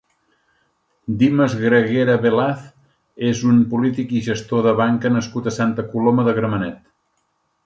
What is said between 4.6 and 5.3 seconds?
de banca